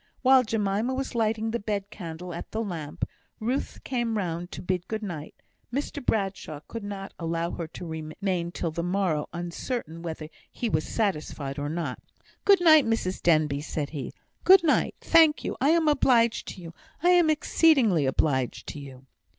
[0.23, 3.05] While Jemima was lighting the bed candle at the lamp,
[3.39, 5.35] Ruth came round to bid good night.
[5.71, 10.87] Mr Bradshaw could not allow her to remain till the morrow, uncertain whether he was
[10.87, 11.99] satisfied or not.
[12.45, 14.11] "Good night, Mrs Denbigh," said he.
[14.43, 14.95] "Good night.
[15.01, 15.55] Thank you.
[15.61, 16.73] I am obliged to you
[17.03, 19.05] I am exceedingly obliged to you."